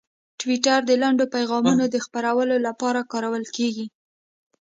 ټویټر 0.39 0.79
د 0.85 0.91
لنډو 1.01 1.25
پیغامونو 1.35 1.83
د 1.89 1.95
خپرولو 2.05 2.55
لپاره 2.67 3.07
کارول 3.11 3.45
کېږي. 3.55 3.85